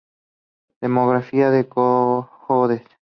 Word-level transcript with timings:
Demografía 0.81 1.51
de 1.51 1.69
Cojedes 1.69 2.81